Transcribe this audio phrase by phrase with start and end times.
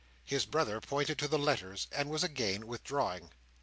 [0.25, 3.29] His brother pointed to the letters, and was again withdrawing.